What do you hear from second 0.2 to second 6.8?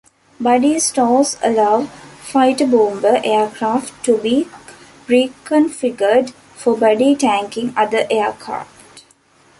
Buddy stores allow fighterbomber aircraft to be reconfigured for